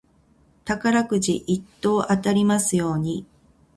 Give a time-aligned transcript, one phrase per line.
[0.65, 3.23] 宝くじ一等当たりますように。